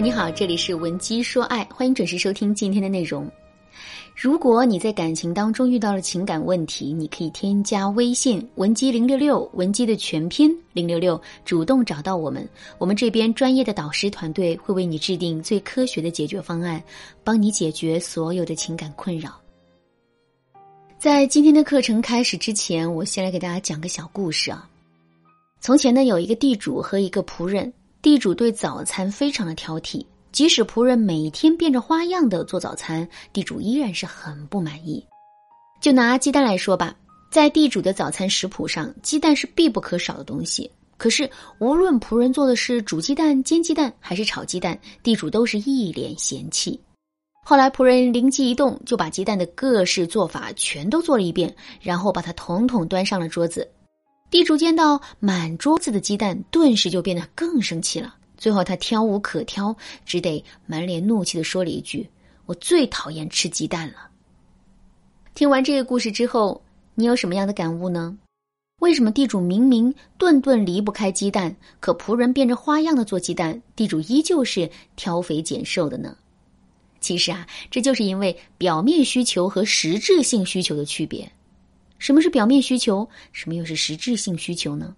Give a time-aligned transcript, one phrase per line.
[0.00, 3.30] 你好，这里是文姬说爱，欢迎准时收听今天的内容。
[4.14, 16.82] 如果你在感情当中遇到了情感问题，你可以添加微信文姬零六六，文姬的全拼零六六，主动找到我们，我们这边专业的导师团队会为你制定最科学的解决方案，
[17.22, 19.40] 帮你解决所有的情感困扰。
[20.98, 24.68] 在今天的课程开始之前，我先来给大家讲个小故事啊。
[25.60, 27.72] 从前呢，有一个地主和一个仆人。
[28.04, 35.02] 地主对早餐非常的挑剔，即使仆人每天变着花样的做早餐，地主依然是很不满意。
[35.80, 36.94] 就拿鸡蛋来说吧，
[37.30, 40.70] 在地主的早餐食谱上，鸡蛋是必不可少的东西。
[40.98, 46.78] 可是无论仆人做的是煮鸡蛋、煎鸡蛋还是炒鸡蛋，地主都是一脸嫌弃。
[47.42, 53.66] 后来仆人灵机一动，就把鸡蛋的各式做法全都做了一遍，然后把它统统端上了桌子。
[54.34, 58.16] 地主见到满桌子的鸡蛋，顿时就变得更生气了。
[58.36, 59.72] 最后他挑无可挑，
[60.04, 62.10] 只得满脸怒气的说了一句
[62.46, 64.10] ：“我最讨厌吃鸡蛋了。”
[65.36, 66.60] 听完这个故事之后，
[66.96, 68.18] 你有什么样的感悟呢？
[68.80, 76.16] 为什么地主明明顿顿离不开鸡蛋，可仆人变着花样的做鸡蛋，地主依旧是挑肥拣瘦的呢？
[76.98, 81.30] 其实啊，这就是因为表面需求和实质性需求的区别。
[82.04, 83.08] 什么是表面需求？
[83.32, 84.94] 什么又是实质性需求呢？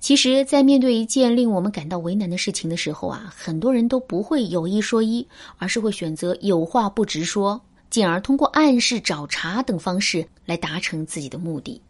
[0.00, 5.24] 其实，在面对一件令我们感到为难的事情的时候啊，很多人都不会有一说一，
[5.56, 11.80] 而是会选择有话不直说，进而通过暗示、找茬等方式来达成自己的目的。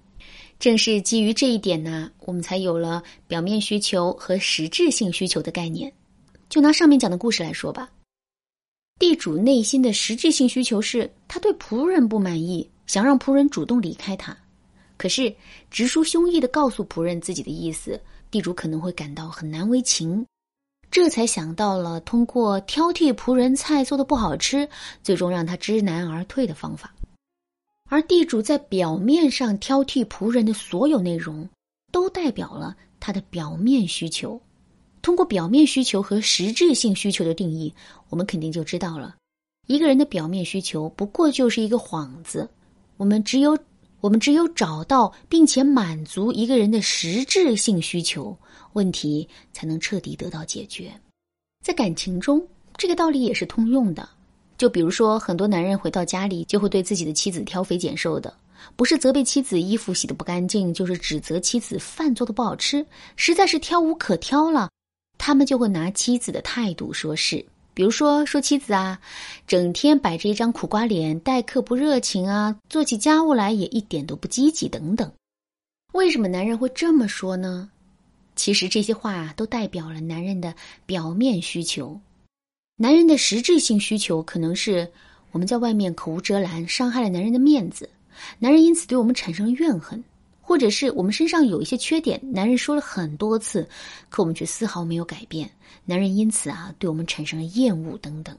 [0.59, 5.91] 正是基于这一点呢，我们才有了表面需求和实质性需求的概念。
[6.51, 7.89] 就拿上面讲的故事来说吧，
[8.99, 12.69] 地主内心的实质性需求是他对仆人不满意。
[12.87, 14.37] 想让仆人主动离开他，
[14.97, 15.35] 可是
[15.71, 20.25] 直抒胸臆的告诉仆人自己的意思，地主可能会感到很难为情，
[20.91, 24.69] 这才想到了通过挑剔仆人菜做的不好吃，
[25.03, 26.95] 最终让他知难而退的方法。
[27.91, 31.49] 而地主在表面上挑剔仆人的所有内容，
[31.93, 34.41] 都代表了他的表面需求。
[35.03, 37.73] 通过表面需求和实质性需求的定义，
[38.09, 39.17] 我们肯定就知道了，
[39.67, 42.49] 一个人的表面需求不过就是一个幌子。
[42.97, 43.59] 我们只有
[44.01, 48.37] 我们只有找到并且满足一个人的实质性需求，
[48.75, 50.93] 问题才能彻底得到解决。
[51.63, 52.47] 在感情中，
[52.77, 54.09] 这个道理也是通用的。
[54.57, 58.33] 就比如说，很多男人回到家里就会对自己的妻子挑肥拣瘦的，
[58.77, 64.71] 不是责备妻子衣服洗的不干净，就是指责妻子饭做的不好吃，实在是挑无可挑了，
[65.19, 67.45] 他们就会拿妻子的态度说事。
[67.75, 68.99] 比如说，说妻子啊，
[69.47, 75.13] 整天摆着一张苦瓜脸，待客不热情啊，做起家务来也一点都不积极等等。
[75.93, 77.69] 为什么男人会这么说呢？
[78.37, 80.55] 其实这些话，都代表了男人的
[80.87, 82.01] 表面需求。
[82.77, 84.91] 男人的实质性需求可能是
[85.31, 87.89] 我们在外面口无遮拦，伤害了男人的面子，
[88.39, 90.03] 男人因此对我们产生了怨恨。
[90.55, 93.69] 或者是我们身上有一些缺点，男人说了很多次，
[94.09, 95.51] 可我们却丝毫没有改变，
[95.85, 98.39] 男人因此啊对我们产生了厌恶等等。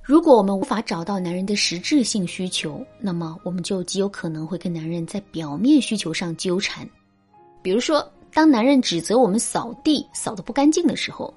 [0.00, 6.88] 如果我们无法找到男人的实质性需求，那么我们就极有可能会跟男人在表面需求上纠缠。
[7.60, 11.34] 比如说，当男人指责我们扫地扫得不干净的时候，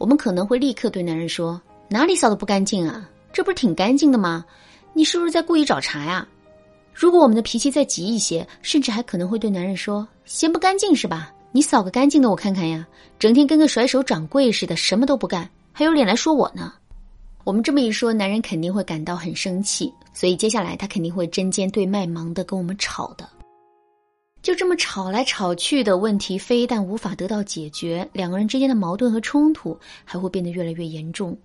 [0.00, 3.08] 我们可能会立刻对男人说：“哪里扫得不干净啊？
[3.32, 4.44] 这不是挺干净的吗？
[4.92, 6.26] 你是不是在故意找茬呀？”
[6.92, 11.32] 如果我们的脾气再急一些，甚至还可能会对男人说：“嫌不干净是吧？
[11.50, 12.86] 你扫个干净的我看看呀！
[13.18, 16.72] 整天跟个甩手掌柜似的，什么都不干，还有脸来说我呢？”
[17.44, 23.28] 我们这么一说，男人肯定会感到很生气，所以接下来他肯定会针尖对麦芒的跟我们吵的。
[24.42, 31.36] 就这么吵来吵去的问题，非但无法得到解决，两个人之间的矛盾和冲突还会变得越来越严重。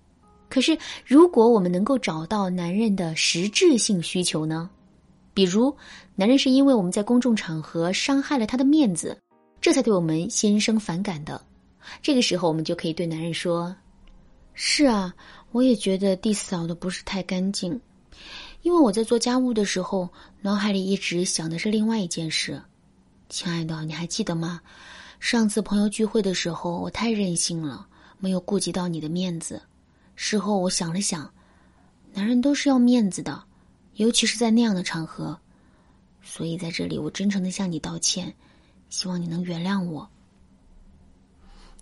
[0.49, 4.69] 可是，如果我们能够找到男人的实质性需求呢？
[5.37, 5.71] 比如，
[6.15, 9.15] 男人是因为我们在公众场合伤害了他的面子，
[9.61, 11.39] 这才对我们心生反感的。
[12.01, 13.75] 这个时候，我们就可以对男人说
[14.55, 15.13] ：“是啊，
[15.51, 17.79] 我也觉得地扫的不是太干净，
[18.63, 20.09] 因为我在做家务的时候，
[20.41, 22.59] 脑海里一直想的是另外一件事。
[23.29, 24.59] 亲爱的，你还记得吗？
[25.19, 27.85] 上次朋友聚会的时候，我太任性了，
[28.17, 29.61] 没有顾及到你的面子。
[30.15, 31.31] 事后我想了想，
[32.11, 33.43] 男人都是要面子的。”
[33.97, 35.37] 尤其是在那样的场合，
[36.23, 38.33] 所以在这里我真诚的向你道歉，
[38.89, 40.07] 希望你能原谅我。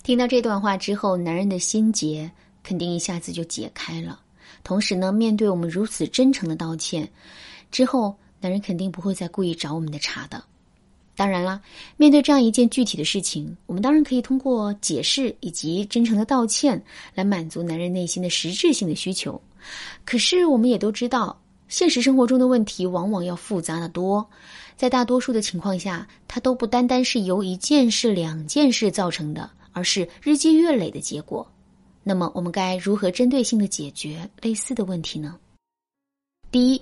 [0.01, 2.31] 听到这段话之后，男人的心结
[2.63, 4.19] 肯定一下子就解开了。
[4.63, 7.07] 同时呢，面对我们如此真诚的道歉
[7.69, 10.43] 之后，男人肯定不会再故意找我们的茬的。
[11.17, 11.61] 当然啦，
[11.97, 16.81] 面对这样一件具体的事情，我们当然可以通过解释以及真诚的道歉
[17.13, 19.41] 来满足男人内心的实质性的需求。
[20.05, 24.27] 可是，我们也都知道，现实生活中的问题往往要复杂的多，
[24.75, 31.45] 在大多数的情况下，它都不单单是由一件事、两件事造成的，而是日积月累的结果。
[32.03, 35.37] 那么，我们该如何针对性的解决类似的问题呢？
[36.51, 36.81] 第一，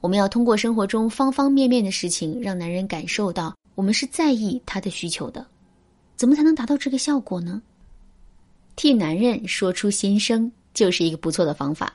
[0.00, 3.54] 我们要通过生活中方方面面的事情，让男人感受到。
[3.74, 5.46] 我们是在意他的需求的，
[6.16, 7.62] 怎么才能达到这个效果呢？
[8.76, 11.94] 替男人说出心声就是一个不错的方法。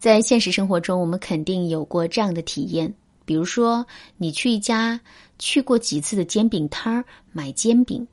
[0.00, 2.90] 在现实生活中，我们肯定有过这样的体验，
[3.26, 3.84] 比如说，
[4.16, 4.98] 你去一家
[5.38, 8.08] 去过几次的煎饼摊儿买煎饼，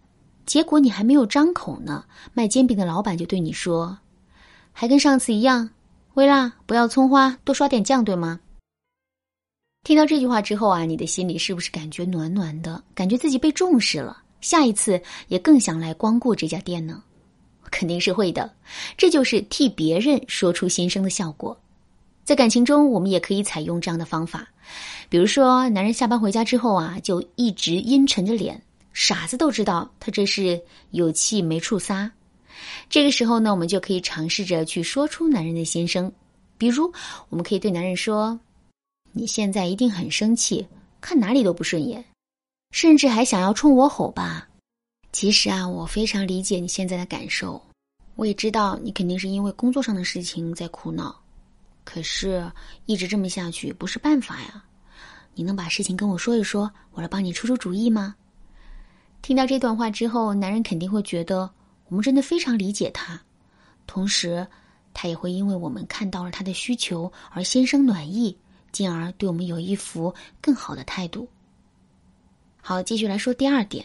[0.46, 2.04] 结果你还没有张口呢，
[2.34, 3.98] 卖煎饼的老板就对你说
[4.74, 5.70] ：“还跟上次一样，
[6.16, 8.38] 微辣，不要葱花，多刷点酱，对吗？”
[9.86, 12.84] 听到这句话之后啊，你的心里是不是感觉暖暖的？
[12.94, 14.22] 感觉自己被重视了？
[14.42, 17.02] 下一次也更想来光顾这家店呢？
[17.72, 18.54] 肯定是会的。
[18.98, 21.58] 这就是替别人说出心声的效果。
[22.28, 24.46] 在感情中，我们也可以采用这样的方法。
[25.08, 32.12] 比如说，男人下班回家之后啊，就一直阴沉着脸，傻子都知道他这是有气没处撒。
[32.90, 36.12] 这个时候呢，我们就可以尝试着去说出男人的心声。
[36.58, 36.92] 比如，
[37.30, 38.38] 我们可以对男人说。
[39.14, 40.68] 你现在一定很生气，
[41.00, 42.04] 看哪里都不顺眼，
[42.72, 44.46] 甚至还想要冲我吼吧？
[45.14, 47.62] 其实啊，我非常理解你现在的感受，
[48.18, 51.18] 我也知道你肯定是因为工作上的事情在苦恼。
[51.88, 52.52] 可是，
[52.86, 54.62] 一直这么下去不是办法呀。
[55.36, 58.14] 你能把事情跟我说一说，我来帮你出出主意吗？
[59.22, 61.50] 听到这段话之后，男人肯定会觉得
[61.88, 63.18] 我们真的非常理解他，
[63.88, 64.46] 同时，
[64.94, 68.38] 他也会因为我们看到了他的需求而心生暖意。
[68.74, 71.28] 进而对我们有一副更好的态度。
[72.62, 73.84] 好，继续来说第二点，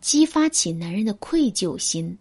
[0.00, 2.18] 激发起男人的愧疚心。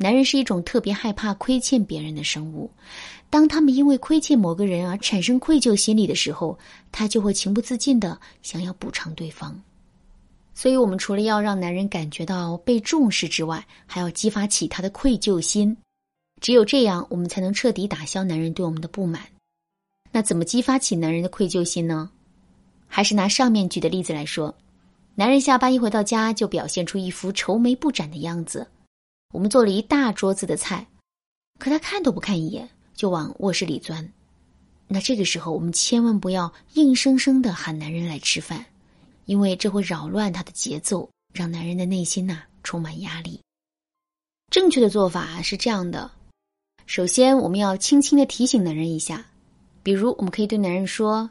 [0.00, 2.70] 男人是一种特别害怕亏欠别人的生物，
[3.28, 6.56] 当他们因为亏欠某个人而产生愧疚心理的时候，
[6.92, 9.60] 他就会情不自禁的想要补偿对方。
[10.54, 15.76] 所以，我们除了要让男人感觉到被重视之外，还要激发起他的愧疚心。
[16.40, 19.22] 只有这样，我们才能彻底打消男人对我们的不满。
[20.12, 22.08] 那怎么激发起男人的愧疚心呢？
[22.86, 24.54] 还是拿上面举的例子来说，
[25.16, 28.66] 男人下班一回到家就表现出一副愁眉不展的样子。
[29.32, 30.86] 我们做了一大桌子的菜，
[31.58, 34.12] 可他看都不看一眼就往卧室里钻。
[34.86, 38.64] 那这个时候，我们千万不要硬生生的喊男人来吃饭，
[39.26, 43.38] 因为这会扰乱他的节奏，让男人的内心呐充满压力。
[44.50, 46.10] 正确的做法是这样的：
[46.86, 49.26] 首先，我们要轻轻的提醒男人一下。
[49.82, 51.30] 比如，我们可以对男人说：“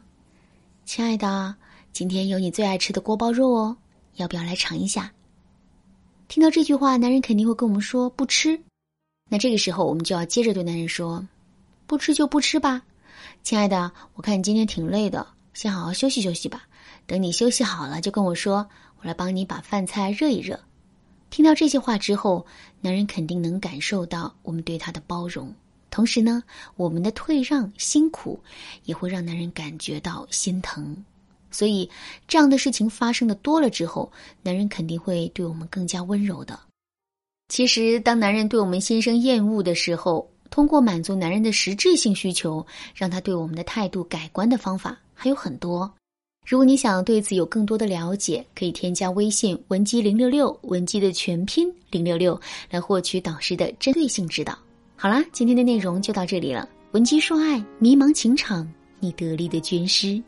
[0.86, 1.56] 亲爱的，
[1.92, 3.76] 今天有你最爱吃的锅包肉哦，
[4.14, 5.12] 要不要来尝一下？”
[6.28, 8.60] 听到这句话，男人肯定会跟我们说不吃。
[9.30, 11.26] 那这个时候，我们就要接着对男人说
[11.88, 12.82] ：“不吃就不吃吧，
[13.42, 16.64] 亲爱的，我看你今天挺累的，先好好休息休息吧。
[17.06, 18.68] 等你休息好了，就跟我说，
[19.00, 20.60] 我来帮你把饭菜热一热。”
[21.30, 22.44] 听到这些话之后，
[22.82, 25.54] 男人肯定能感受到我们对他的包容。
[25.88, 26.42] 同时呢，
[26.76, 28.38] 我们的退让、辛苦，
[28.84, 31.04] 也会让男人感觉到心疼。
[31.50, 31.88] 所以，
[32.26, 34.10] 这样的事情发生的多了之后，
[34.42, 36.58] 男人肯定会对我们更加温柔的。
[37.48, 45.90] 其实，当男人对我们心生厌恶的时候，通过满足男人的实质性需求，让他对我们的态度改观的方法还有很多。
[46.46, 54.58] 如果你想对此有更多的了解，可以添加微信文姬零六六，文姬的全拼零六六，来获取导师的针对性指导。
[54.96, 56.66] 好啦，今天的内容就到这里了。
[56.92, 58.66] 文姬说爱，迷茫情场，
[58.98, 60.22] 你得力的军师。